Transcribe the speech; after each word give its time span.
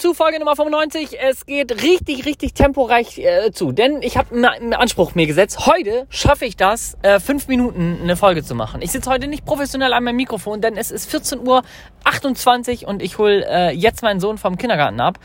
zu 0.00 0.14
Folge 0.14 0.38
Nummer 0.38 0.56
95. 0.56 1.20
Es 1.20 1.44
geht 1.44 1.82
richtig, 1.82 2.24
richtig 2.24 2.54
temporeich 2.54 3.18
äh, 3.18 3.52
zu, 3.52 3.70
denn 3.70 4.00
ich 4.00 4.16
habe 4.16 4.34
einen 4.34 4.72
Anspruch 4.72 5.14
mir 5.14 5.26
gesetzt. 5.26 5.66
Heute 5.66 6.06
schaffe 6.08 6.46
ich 6.46 6.56
das, 6.56 6.96
äh, 7.02 7.20
fünf 7.20 7.48
Minuten 7.48 7.98
eine 8.02 8.16
Folge 8.16 8.42
zu 8.42 8.54
machen. 8.54 8.80
Ich 8.80 8.92
sitze 8.92 9.10
heute 9.10 9.26
nicht 9.26 9.44
professionell 9.44 9.92
an 9.92 10.02
meinem 10.02 10.16
Mikrofon, 10.16 10.62
denn 10.62 10.78
es 10.78 10.90
ist 10.90 11.14
14.28 11.14 12.82
Uhr 12.82 12.88
und 12.88 13.02
ich 13.02 13.18
hole 13.18 13.44
äh, 13.46 13.72
jetzt 13.72 14.02
meinen 14.02 14.20
Sohn 14.20 14.38
vom 14.38 14.56
Kindergarten 14.56 15.00
ab. 15.00 15.18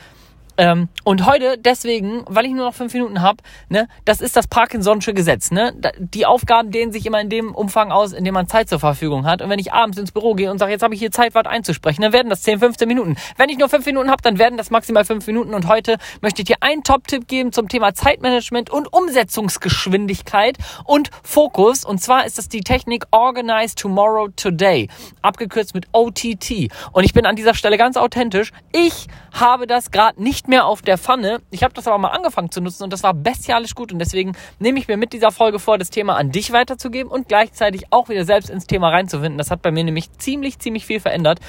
Ähm, 0.57 0.89
und 1.03 1.25
heute 1.25 1.57
deswegen, 1.57 2.23
weil 2.27 2.45
ich 2.45 2.51
nur 2.51 2.65
noch 2.65 2.73
fünf 2.73 2.93
Minuten 2.93 3.21
habe, 3.21 3.37
ne, 3.69 3.87
das 4.05 4.21
ist 4.21 4.35
das 4.35 4.49
Parkinson'sche 4.49 5.13
Gesetz. 5.13 5.51
Ne? 5.51 5.73
Die 5.97 6.25
Aufgaben 6.25 6.71
dehnen 6.71 6.91
sich 6.91 7.05
immer 7.05 7.19
in 7.19 7.29
dem 7.29 7.53
Umfang 7.53 7.91
aus, 7.91 8.13
in 8.13 8.23
dem 8.23 8.33
man 8.33 8.47
Zeit 8.47 8.69
zur 8.69 8.79
Verfügung 8.79 9.25
hat. 9.25 9.41
Und 9.41 9.49
wenn 9.49 9.59
ich 9.59 9.73
abends 9.73 9.97
ins 9.97 10.11
Büro 10.11 10.33
gehe 10.33 10.49
und 10.49 10.57
sage, 10.57 10.71
jetzt 10.71 10.83
habe 10.83 10.93
ich 10.93 10.99
hier 10.99 11.11
Zeit, 11.11 11.35
was 11.35 11.45
einzusprechen, 11.45 12.01
dann 12.01 12.13
werden 12.13 12.29
das 12.29 12.41
10, 12.43 12.59
15 12.59 12.87
Minuten. 12.87 13.15
Wenn 13.37 13.49
ich 13.49 13.57
nur 13.57 13.69
fünf 13.69 13.85
Minuten 13.85 14.09
habe, 14.09 14.21
dann 14.21 14.39
werden 14.39 14.57
das 14.57 14.71
maximal 14.71 15.05
fünf 15.05 15.27
Minuten. 15.27 15.53
Und 15.53 15.67
heute 15.67 15.97
möchte 16.21 16.41
ich 16.41 16.47
dir 16.47 16.57
einen 16.61 16.83
Top-Tipp 16.83 17.27
geben 17.27 17.51
zum 17.51 17.67
Thema 17.67 17.93
Zeitmanagement 17.93 18.69
und 18.69 18.91
Umsetzungsgeschwindigkeit 18.91 20.57
und 20.85 21.09
Fokus. 21.23 21.83
Und 21.83 22.01
zwar 22.01 22.25
ist 22.25 22.37
das 22.37 22.47
die 22.47 22.61
Technik 22.61 23.05
Organize 23.11 23.75
Tomorrow 23.75 24.29
Today, 24.35 24.89
abgekürzt 25.21 25.75
mit 25.75 25.87
OTT. 25.91 26.69
Und 26.91 27.03
ich 27.03 27.13
bin 27.13 27.25
an 27.25 27.35
dieser 27.35 27.53
Stelle 27.53 27.77
ganz 27.77 27.97
authentisch. 27.97 28.51
Ich 28.71 29.07
habe 29.33 29.67
das 29.67 29.91
gerade 29.91 30.21
nicht 30.21 30.44
nicht 30.45 30.49
mehr 30.49 30.65
auf 30.67 30.83
der 30.83 30.99
Pfanne. 30.99 31.41
Ich 31.49 31.63
habe 31.63 31.73
das 31.73 31.87
aber 31.87 31.97
mal 31.97 32.09
angefangen 32.09 32.51
zu 32.51 32.61
nutzen 32.61 32.83
und 32.83 32.93
das 32.93 33.01
war 33.01 33.15
bestialisch 33.15 33.73
gut 33.73 33.91
und 33.91 33.97
deswegen 33.97 34.33
nehme 34.59 34.77
ich 34.77 34.87
mir 34.87 34.95
mit 34.95 35.11
dieser 35.11 35.31
Folge 35.31 35.57
vor, 35.57 35.79
das 35.79 35.89
Thema 35.89 36.17
an 36.17 36.31
dich 36.31 36.51
weiterzugeben 36.51 37.11
und 37.11 37.27
gleichzeitig 37.27 37.85
auch 37.89 38.09
wieder 38.09 38.25
selbst 38.25 38.51
ins 38.51 38.67
Thema 38.67 38.89
reinzufinden. 38.89 39.39
Das 39.39 39.49
hat 39.49 39.63
bei 39.63 39.71
mir 39.71 39.83
nämlich 39.83 40.11
ziemlich, 40.19 40.59
ziemlich 40.59 40.85
viel 40.85 40.99
verändert 40.99 41.39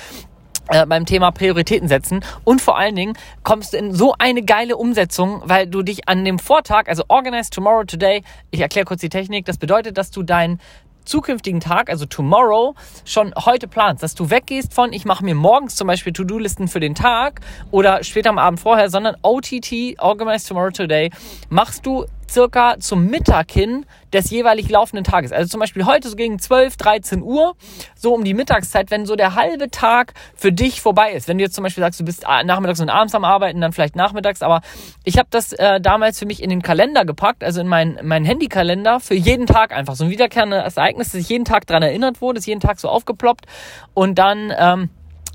äh, 0.70 0.86
beim 0.86 1.04
Thema 1.04 1.30
Prioritäten 1.30 1.88
setzen 1.88 2.24
und 2.44 2.62
vor 2.62 2.78
allen 2.78 2.96
Dingen 2.96 3.18
kommst 3.42 3.74
du 3.74 3.76
in 3.76 3.94
so 3.94 4.14
eine 4.18 4.42
geile 4.42 4.78
Umsetzung, 4.78 5.42
weil 5.44 5.66
du 5.66 5.82
dich 5.82 6.08
an 6.08 6.24
dem 6.24 6.38
Vortag, 6.38 6.88
also 6.88 7.04
Organize 7.08 7.50
Tomorrow 7.50 7.84
Today, 7.84 8.22
ich 8.50 8.60
erkläre 8.60 8.86
kurz 8.86 9.02
die 9.02 9.10
Technik, 9.10 9.44
das 9.44 9.58
bedeutet, 9.58 9.98
dass 9.98 10.10
du 10.10 10.22
dein 10.22 10.58
zukünftigen 11.06 11.60
Tag, 11.60 11.88
also 11.88 12.04
tomorrow, 12.04 12.74
schon 13.04 13.32
heute 13.34 13.68
planst, 13.68 14.02
dass 14.02 14.14
du 14.14 14.30
weggehst 14.30 14.74
von, 14.74 14.92
ich 14.92 15.04
mache 15.04 15.24
mir 15.24 15.34
morgens 15.34 15.76
zum 15.76 15.86
Beispiel 15.86 16.12
To-Do-Listen 16.12 16.68
für 16.68 16.80
den 16.80 16.94
Tag 16.94 17.40
oder 17.70 18.04
später 18.04 18.30
am 18.30 18.38
Abend 18.38 18.60
vorher, 18.60 18.90
sondern 18.90 19.16
OTT, 19.22 19.98
Organize 19.98 20.46
Tomorrow 20.48 20.70
Today, 20.70 21.10
machst 21.48 21.86
du 21.86 22.06
circa 22.28 22.76
zum 22.78 23.06
Mittag 23.06 23.50
hin 23.50 23.86
des 24.12 24.30
jeweilig 24.30 24.68
laufenden 24.68 25.04
Tages. 25.04 25.32
Also 25.32 25.48
zum 25.48 25.60
Beispiel 25.60 25.84
heute 25.84 26.08
so 26.08 26.16
gegen 26.16 26.38
12, 26.38 26.76
13 26.76 27.22
Uhr, 27.22 27.54
so 27.94 28.14
um 28.14 28.24
die 28.24 28.34
Mittagszeit, 28.34 28.90
wenn 28.90 29.06
so 29.06 29.16
der 29.16 29.34
halbe 29.34 29.70
Tag 29.70 30.14
für 30.34 30.52
dich 30.52 30.80
vorbei 30.80 31.12
ist. 31.12 31.28
Wenn 31.28 31.38
du 31.38 31.44
jetzt 31.44 31.54
zum 31.54 31.64
Beispiel 31.64 31.82
sagst, 31.82 32.00
du 32.00 32.04
bist 32.04 32.24
nachmittags 32.44 32.80
und 32.80 32.88
abends 32.88 33.14
am 33.14 33.24
Arbeiten, 33.24 33.60
dann 33.60 33.72
vielleicht 33.72 33.96
nachmittags, 33.96 34.42
aber 34.42 34.60
ich 35.04 35.18
habe 35.18 35.28
das 35.30 35.52
äh, 35.52 35.80
damals 35.80 36.18
für 36.18 36.26
mich 36.26 36.42
in 36.42 36.50
den 36.50 36.62
Kalender 36.62 37.04
gepackt, 37.04 37.44
also 37.44 37.60
in 37.60 37.68
meinen 37.68 37.98
mein 38.02 38.24
Handykalender 38.24 39.00
für 39.00 39.14
jeden 39.14 39.46
Tag 39.46 39.72
einfach. 39.72 39.94
So 39.94 40.04
ein 40.04 40.10
wiederkehrendes 40.10 40.76
Ereignis, 40.76 41.12
dass 41.12 41.20
ich 41.20 41.28
jeden 41.28 41.44
Tag 41.44 41.66
dran 41.66 41.82
erinnert 41.82 42.20
wurde, 42.20 42.38
ist 42.38 42.46
jeden 42.46 42.60
Tag 42.60 42.80
so 42.80 42.88
aufgeploppt 42.88 43.46
und 43.94 44.18
dann... 44.18 44.52
Ähm, 44.56 44.90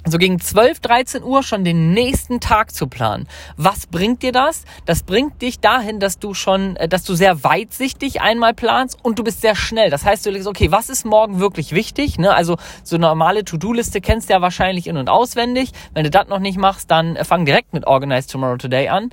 so 0.06 0.18
gegen 0.18 0.40
12, 0.40 0.80
13 0.80 1.24
Uhr 1.24 1.44
schon 1.44 1.64
den 1.64 1.94
nächsten 1.94 2.40
Tag 2.40 2.74
zu 2.74 2.88
planen. 2.88 3.28
Was 3.56 3.88
bringt 3.88 4.24
dir 4.24 4.32
das? 4.32 4.64
Das 4.86 5.04
bringt 5.04 5.42
dich 5.42 5.60
dahin, 5.60 6.00
dass 6.00 6.18
du 6.18 6.34
schon, 6.34 6.76
äh, 6.76 6.88
dass 6.88 7.04
du 7.04 7.14
sehr 7.14 7.44
weitsichtig 7.44 8.22
einmal 8.22 8.54
planst 8.54 8.98
und 9.04 9.20
du 9.20 9.24
bist 9.24 9.42
sehr 9.42 9.56
schnell. 9.56 9.90
Das 9.90 10.04
heißt, 10.04 10.26
du 10.26 10.32
legst, 10.32 10.48
okay, 10.48 10.72
was 10.72 10.90
ist 10.90 11.06
morgen 11.06 11.40
wirklich 11.40 11.74
wichtig? 11.74 12.18
Ne? 12.18 12.34
Also 12.34 12.58
so 12.84 12.98
normale 12.98 13.46
To-Do-Liste 13.46 14.02
kennst 14.02 14.30
du 14.30 14.34
ja 14.34 14.42
wahrscheinlich 14.42 14.88
in- 14.88 14.98
und 14.98 15.10
auswendig. 15.10 15.72
Wenn 15.94 16.04
du 16.04 16.10
das 16.10 16.28
noch 16.28 16.40
nicht 16.40 16.58
machst, 16.58 16.90
dann 16.90 17.16
äh, 17.16 17.24
fang 17.24 17.46
direkt 17.46 17.74
mit 17.74 17.86
Organize 17.86 18.28
Tomorrow 18.28 18.58
Today 18.58 18.90
an 18.90 19.12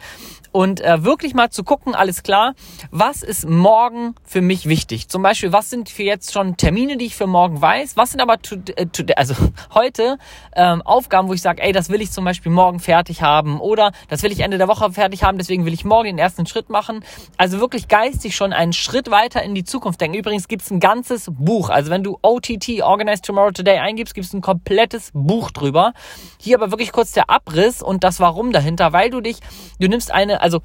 und 0.52 0.80
äh, 0.80 1.04
wirklich 1.04 1.34
mal 1.34 1.50
zu 1.50 1.64
gucken, 1.64 1.94
alles 1.94 2.22
klar, 2.22 2.54
was 2.90 3.22
ist 3.22 3.48
morgen 3.48 4.14
für 4.24 4.40
mich 4.40 4.68
wichtig? 4.68 5.08
Zum 5.08 5.22
Beispiel, 5.22 5.52
was 5.52 5.70
sind 5.70 5.88
für 5.88 6.02
jetzt 6.02 6.32
schon 6.32 6.56
Termine, 6.56 6.96
die 6.96 7.06
ich 7.06 7.16
für 7.16 7.26
morgen 7.26 7.60
weiß? 7.60 7.96
Was 7.96 8.12
sind 8.12 8.20
aber 8.20 8.40
to, 8.40 8.56
äh, 8.76 8.86
to, 8.86 9.04
also 9.16 9.34
heute 9.74 10.18
ähm, 10.54 10.77
Aufgaben, 10.82 11.28
wo 11.28 11.34
ich 11.34 11.42
sage, 11.42 11.62
ey, 11.62 11.72
das 11.72 11.90
will 11.90 12.00
ich 12.00 12.10
zum 12.10 12.24
Beispiel 12.24 12.52
morgen 12.52 12.80
fertig 12.80 13.22
haben 13.22 13.60
oder 13.60 13.92
das 14.08 14.22
will 14.22 14.32
ich 14.32 14.40
Ende 14.40 14.58
der 14.58 14.68
Woche 14.68 14.92
fertig 14.92 15.22
haben, 15.22 15.38
deswegen 15.38 15.64
will 15.64 15.72
ich 15.72 15.84
morgen 15.84 16.06
den 16.06 16.18
ersten 16.18 16.46
Schritt 16.46 16.70
machen. 16.70 17.04
Also 17.36 17.60
wirklich 17.60 17.88
geistig 17.88 18.36
schon 18.36 18.52
einen 18.52 18.72
Schritt 18.72 19.10
weiter 19.10 19.42
in 19.42 19.54
die 19.54 19.64
Zukunft 19.64 20.00
denken. 20.00 20.16
Übrigens 20.16 20.48
gibt's 20.48 20.70
ein 20.70 20.80
ganzes 20.80 21.30
Buch. 21.30 21.70
Also 21.70 21.90
wenn 21.90 22.02
du 22.02 22.18
OTT, 22.22 22.82
Organize 22.82 23.22
Tomorrow 23.22 23.52
Today 23.52 23.78
eingibst, 23.78 24.14
gibt's 24.14 24.32
ein 24.32 24.40
komplettes 24.40 25.10
Buch 25.14 25.50
drüber. 25.50 25.92
Hier 26.38 26.56
aber 26.56 26.70
wirklich 26.70 26.92
kurz 26.92 27.12
der 27.12 27.30
Abriss 27.30 27.82
und 27.82 28.04
das 28.04 28.20
Warum 28.20 28.52
dahinter, 28.52 28.92
weil 28.92 29.10
du 29.10 29.20
dich, 29.20 29.38
du 29.78 29.88
nimmst 29.88 30.10
eine 30.10 30.40
also 30.40 30.60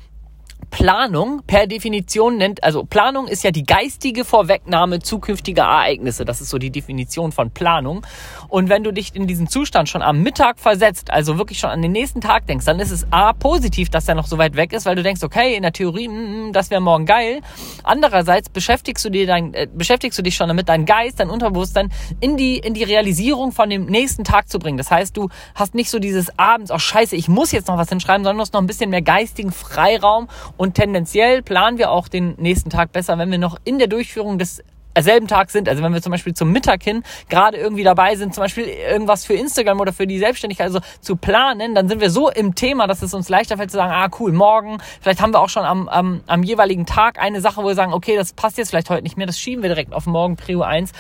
Planung 0.73 1.44
per 1.45 1.67
Definition 1.67 2.38
nennt, 2.38 2.63
also 2.63 2.84
Planung 2.84 3.28
ist 3.28 3.44
ja 3.44 3.51
die 3.51 3.63
geistige 3.63 4.25
Vorwegnahme 4.25 4.97
zukünftiger 5.00 5.61
Ereignisse. 5.61 6.25
Das 6.25 6.41
ist 6.41 6.50
so 6.50 6.57
die 6.57 6.72
Definition 6.72 7.31
von 7.31 7.51
Planung. 7.51 8.03
Und 8.50 8.69
wenn 8.69 8.84
du 8.84 8.91
dich 8.91 9.16
in 9.16 9.28
diesen 9.28 9.47
Zustand 9.47 9.88
schon 9.88 10.01
am 10.01 10.23
Mittag 10.23 10.59
versetzt, 10.59 11.11
also 11.11 11.38
wirklich 11.38 11.59
schon 11.59 11.69
an 11.69 11.84
den 11.84 11.91
nächsten 11.91 12.22
Tag 12.22 12.47
denkst, 12.47 12.66
dann 12.66 12.79
ist 12.79 12.89
es 12.89 13.06
A, 13.11 13.34
positiv, 13.34 13.91
dass 13.91 14.06
der 14.06 14.16
noch 14.16 14.25
so 14.25 14.39
weit 14.39 14.56
weg 14.56 14.73
ist, 14.73 14.88
weil 14.88 14.95
du 14.95 15.03
denkst, 15.03 15.22
okay, 15.22 15.56
in 15.56 15.61
der 15.61 15.73
Theorie, 15.73 16.07
mm, 16.07 16.47
mm 16.47 16.53
das 16.53 16.72
wäre 16.72 16.81
morgen 16.81 17.05
geil. 17.05 17.41
Andererseits 17.84 18.50
beschäftigst 18.50 19.05
du 19.05 19.11
dir 19.11 19.28
dein, 19.28 19.53
äh, 19.53 19.67
beschäftigst 19.72 20.17
du 20.17 20.23
dich 20.23 20.35
schon 20.35 20.47
damit, 20.47 20.69
dein 20.69 20.85
Geist, 20.88 21.19
dein 21.19 21.29
Unterbewusstsein 21.29 21.94
in 22.19 22.35
die, 22.35 22.57
in 22.57 22.73
die 22.73 22.84
Realisierung 22.84 23.51
von 23.51 23.69
dem 23.69 23.85
nächsten 23.85 24.23
Tag 24.23 24.50
zu 24.50 24.57
bringen. 24.57 24.79
Das 24.79 24.90
heißt, 24.90 25.16
du 25.16 25.29
hast 25.53 25.75
nicht 25.75 25.91
so 25.91 26.00
dieses 26.00 26.38
abends, 26.40 26.72
oh 26.72 26.79
scheiße, 26.79 27.16
ich 27.16 27.28
muss 27.28 27.51
jetzt 27.51 27.67
noch 27.67 27.78
was 27.78 27.90
hinschreiben, 27.90 28.23
sondern 28.23 28.38
du 28.38 28.41
hast 28.41 28.53
noch 28.53 28.61
ein 28.61 28.67
bisschen 28.67 28.90
mehr 28.90 29.03
geistigen 29.03 29.51
Freiraum 29.51 30.28
und 30.62 30.62
tendenziell 30.72 31.41
planen 31.41 31.78
wir 31.78 31.91
auch 31.91 32.07
den 32.07 32.35
nächsten 32.38 32.69
Tag 32.69 32.94
besser, 32.94 33.18
wenn 33.18 33.31
wir 33.31 33.38
noch 33.38 33.57
in 33.66 33.79
der 33.79 33.88
Durchführung 33.88 34.38
des 34.38 34.63
selben 35.02 35.28
Tag 35.28 35.50
sind, 35.50 35.68
also 35.68 35.81
wenn 35.81 35.94
wir 35.94 36.02
zum 36.02 36.12
Beispiel 36.12 36.34
zum 36.34 36.52
Mittag 36.52 36.84
hin 36.84 37.04
gerade 37.30 37.58
irgendwie 37.58 37.84
dabei 37.84 38.16
sind, 38.16 38.34
zum 38.34 38.44
Beispiel 38.44 38.66
irgendwas 38.66 39.26
für 39.26 39.34
Instagram 39.34 39.80
oder 39.80 39.94
für 39.94 40.08
die 40.08 40.20
Selbstständigkeit, 40.20 40.68
also 40.68 40.80
zu 41.02 41.16
planen, 41.16 41.76
dann 41.76 41.90
sind 41.90 42.02
wir 42.02 42.09
so 42.09 42.30
im 42.30 42.56
Thema, 42.56 42.88
dass 42.88 43.02
es 43.02 43.14
uns 43.14 43.30
leichter 43.30 43.58
fällt 43.58 43.72
zu 43.72 43.78
sagen, 43.78 43.92
ah 43.92 44.09
cool, 44.20 44.32
morgen, 44.32 44.78
vielleicht 45.02 45.22
haben 45.22 45.34
wir 45.34 45.40
auch 45.40 45.50
schon 45.50 45.66
am, 45.66 45.88
am, 45.88 46.22
am 46.28 46.44
jeweiligen 46.44 46.86
Tag 46.86 47.20
eine 47.20 47.42
Sache, 47.42 47.64
wo 47.64 47.68
wir 47.68 47.76
sagen, 47.76 47.94
okay, 47.94 48.16
das 48.16 48.34
passt 48.34 48.58
jetzt 48.58 48.70
vielleicht 48.70 48.90
heute 48.90 49.03
nicht 49.03 49.18
mehr, 49.18 49.28
das 49.28 49.40
schieben 49.40 49.64
wir 49.64 49.70
direkt 49.70 49.94
auf 49.94 50.06
morgen, 50.06 50.36
Prio 50.36 50.62
1. 50.62 50.92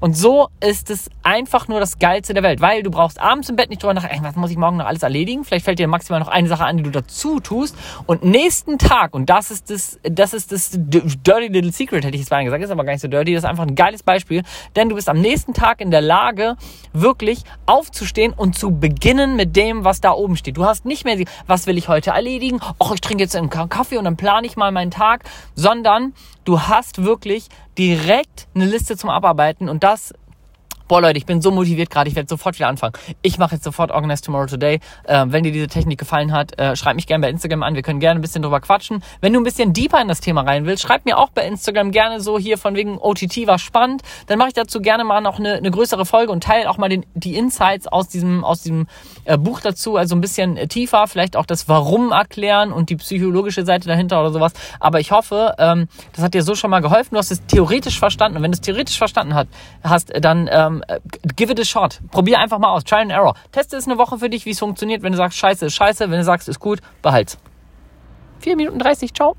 Und 0.00 0.16
so 0.16 0.48
ist 0.60 0.90
es 0.90 1.10
einfach 1.22 1.68
nur 1.68 1.80
das 1.80 1.98
Geilste 1.98 2.32
der 2.32 2.42
Welt, 2.42 2.60
weil 2.60 2.82
du 2.82 2.90
brauchst 2.90 3.20
abends 3.20 3.48
im 3.48 3.56
Bett 3.56 3.68
nicht 3.68 3.82
drüber 3.82 3.94
nach, 3.94 4.04
ey, 4.04 4.18
was 4.22 4.36
muss 4.36 4.50
ich 4.50 4.56
morgen 4.56 4.76
noch 4.76 4.86
alles 4.86 5.02
erledigen? 5.02 5.44
Vielleicht 5.44 5.64
fällt 5.64 5.78
dir 5.78 5.88
maximal 5.88 6.20
noch 6.20 6.28
eine 6.28 6.48
Sache 6.48 6.64
an, 6.64 6.76
die 6.76 6.84
du 6.84 6.90
dazu 6.90 7.40
tust. 7.40 7.76
Und 8.06 8.24
nächsten 8.24 8.78
Tag, 8.78 9.14
und 9.14 9.28
das 9.28 9.50
ist 9.50 9.70
das, 9.70 9.98
das 10.02 10.34
ist 10.34 10.52
das 10.52 10.70
Dirty 10.72 11.48
Little 11.48 11.72
Secret, 11.72 12.04
hätte 12.04 12.14
ich 12.14 12.22
jetzt 12.22 12.30
mal 12.30 12.44
gesagt, 12.44 12.62
ist 12.62 12.70
aber 12.70 12.84
gar 12.84 12.92
nicht 12.92 13.02
so 13.02 13.08
dirty, 13.08 13.27
Dirty, 13.28 13.34
das 13.34 13.44
einfach 13.44 13.66
ein 13.66 13.74
geiles 13.74 14.02
Beispiel, 14.02 14.42
denn 14.76 14.88
du 14.88 14.94
bist 14.94 15.08
am 15.08 15.20
nächsten 15.20 15.54
Tag 15.54 15.80
in 15.80 15.90
der 15.90 16.00
Lage, 16.00 16.56
wirklich 16.92 17.42
aufzustehen 17.66 18.32
und 18.32 18.56
zu 18.56 18.78
beginnen 18.78 19.36
mit 19.36 19.56
dem, 19.56 19.84
was 19.84 20.00
da 20.00 20.12
oben 20.12 20.36
steht. 20.36 20.56
Du 20.56 20.64
hast 20.64 20.84
nicht 20.84 21.04
mehr, 21.04 21.18
was 21.46 21.66
will 21.66 21.78
ich 21.78 21.88
heute 21.88 22.10
erledigen? 22.10 22.60
Och, 22.80 22.94
ich 22.94 23.00
trinke 23.00 23.22
jetzt 23.22 23.36
einen 23.36 23.50
Kaffee 23.50 23.98
und 23.98 24.04
dann 24.04 24.16
plane 24.16 24.46
ich 24.46 24.56
mal 24.56 24.72
meinen 24.72 24.90
Tag, 24.90 25.24
sondern 25.54 26.14
du 26.44 26.62
hast 26.62 27.04
wirklich 27.04 27.48
direkt 27.76 28.48
eine 28.54 28.64
Liste 28.64 28.96
zum 28.96 29.10
Abarbeiten 29.10 29.68
und 29.68 29.84
das 29.84 30.14
boah 30.88 31.02
Leute, 31.02 31.18
ich 31.18 31.26
bin 31.26 31.42
so 31.42 31.50
motiviert 31.50 31.90
gerade, 31.90 32.08
ich 32.08 32.16
werde 32.16 32.28
sofort 32.28 32.58
wieder 32.58 32.68
anfangen. 32.68 32.94
Ich 33.22 33.38
mache 33.38 33.54
jetzt 33.54 33.64
sofort 33.64 33.90
Organize 33.90 34.22
Tomorrow 34.22 34.46
Today. 34.46 34.80
Äh, 35.04 35.26
wenn 35.28 35.44
dir 35.44 35.52
diese 35.52 35.68
Technik 35.68 35.98
gefallen 35.98 36.32
hat, 36.32 36.58
äh, 36.58 36.74
schreib 36.76 36.96
mich 36.96 37.06
gerne 37.06 37.22
bei 37.22 37.30
Instagram 37.30 37.62
an. 37.62 37.74
Wir 37.74 37.82
können 37.82 38.00
gerne 38.00 38.18
ein 38.18 38.22
bisschen 38.22 38.42
drüber 38.42 38.60
quatschen. 38.60 39.04
Wenn 39.20 39.34
du 39.34 39.40
ein 39.40 39.44
bisschen 39.44 39.74
deeper 39.74 40.00
in 40.00 40.08
das 40.08 40.20
Thema 40.20 40.42
rein 40.42 40.64
willst, 40.64 40.82
schreib 40.82 41.04
mir 41.04 41.18
auch 41.18 41.28
bei 41.30 41.46
Instagram 41.46 41.92
gerne 41.92 42.20
so 42.20 42.38
hier 42.38 42.56
von 42.56 42.74
wegen 42.74 42.98
OTT 42.98 43.46
war 43.46 43.58
spannend. 43.58 44.02
Dann 44.26 44.38
mache 44.38 44.48
ich 44.48 44.54
dazu 44.54 44.80
gerne 44.80 45.04
mal 45.04 45.20
noch 45.20 45.38
eine, 45.38 45.54
eine 45.54 45.70
größere 45.70 46.06
Folge 46.06 46.32
und 46.32 46.42
teile 46.42 46.70
auch 46.70 46.78
mal 46.78 46.88
den, 46.88 47.04
die 47.14 47.36
Insights 47.36 47.86
aus 47.86 48.08
diesem, 48.08 48.42
aus 48.44 48.62
diesem 48.62 48.86
äh, 49.24 49.36
Buch 49.36 49.60
dazu. 49.60 49.96
Also 49.96 50.16
ein 50.16 50.22
bisschen 50.22 50.56
äh, 50.56 50.68
tiefer, 50.68 51.06
vielleicht 51.06 51.36
auch 51.36 51.46
das 51.46 51.68
Warum 51.68 52.12
erklären 52.12 52.72
und 52.72 52.88
die 52.88 52.96
psychologische 52.96 53.64
Seite 53.66 53.88
dahinter 53.88 54.20
oder 54.20 54.32
sowas. 54.32 54.52
Aber 54.80 55.00
ich 55.00 55.10
hoffe, 55.10 55.54
ähm, 55.58 55.88
das 56.14 56.24
hat 56.24 56.32
dir 56.32 56.42
so 56.42 56.54
schon 56.54 56.70
mal 56.70 56.80
geholfen. 56.80 57.10
Du 57.12 57.18
hast 57.18 57.30
es 57.30 57.44
theoretisch 57.46 57.98
verstanden. 57.98 58.38
Und 58.38 58.42
wenn 58.42 58.52
du 58.52 58.56
es 58.56 58.62
theoretisch 58.62 58.96
verstanden 58.96 59.34
hat, 59.34 59.48
hast, 59.82 60.12
dann 60.20 60.48
ähm, 60.50 60.77
äh, 60.88 61.00
give 61.36 61.52
it 61.52 61.60
a 61.60 61.64
shot. 61.64 62.00
Probier 62.10 62.38
einfach 62.38 62.58
mal 62.58 62.72
aus. 62.72 62.84
Try 62.84 62.98
and 63.00 63.10
error. 63.10 63.34
Teste 63.52 63.76
es 63.76 63.86
eine 63.86 63.98
Woche 63.98 64.18
für 64.18 64.30
dich, 64.30 64.46
wie 64.46 64.50
es 64.50 64.58
funktioniert. 64.58 65.02
Wenn 65.02 65.12
du 65.12 65.18
sagst, 65.18 65.38
scheiße 65.38 65.66
ist 65.66 65.74
scheiße, 65.74 66.10
wenn 66.10 66.18
du 66.18 66.24
sagst, 66.24 66.48
ist 66.48 66.60
gut, 66.60 66.80
behalt's. 67.02 67.38
4 68.40 68.56
Minuten 68.56 68.78
30, 68.78 69.12
ciao. 69.14 69.36